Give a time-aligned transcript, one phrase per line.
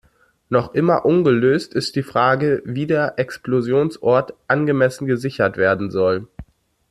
[0.49, 6.27] Noch immer ungelöst ist die Frage, wie der Explosionsort angemessen gesichert werden soll.